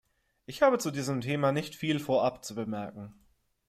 [0.47, 3.13] Ich habe zu diesem Thema nicht viel vorab zu bemerken.